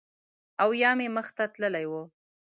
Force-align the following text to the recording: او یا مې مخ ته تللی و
او 0.63 0.69
یا 0.81 0.91
مې 0.97 1.07
مخ 1.15 1.27
ته 1.37 1.43
تللی 1.53 1.85
و 1.91 1.93